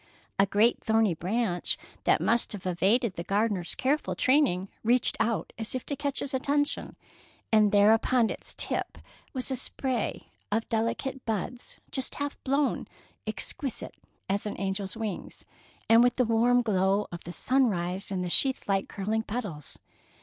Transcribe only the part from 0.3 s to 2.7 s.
A great thorny branch that must have